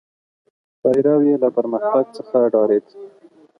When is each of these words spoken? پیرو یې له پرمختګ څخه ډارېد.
پیرو 0.81 1.15
یې 1.27 1.33
له 1.43 1.49
پرمختګ 1.57 2.05
څخه 2.17 2.37
ډارېد. 2.53 2.85